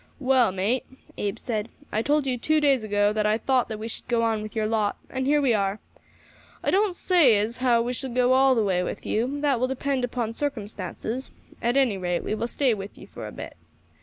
[0.17, 0.83] "Well, mate,"
[1.15, 4.23] Abe said, "I told you two days ago that I thought that we should go
[4.23, 5.77] on with your lot, and here we are.
[6.63, 9.67] I don't say as how we shall go all the way with you; that will
[9.67, 11.29] depend upon circumstances;
[11.61, 13.55] at any rate we will stay with ye for a bit.